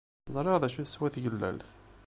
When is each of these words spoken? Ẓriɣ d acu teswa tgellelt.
Ẓriɣ 0.33 0.55
d 0.59 0.63
acu 0.67 0.81
teswa 0.83 1.07
tgellelt. 1.13 1.69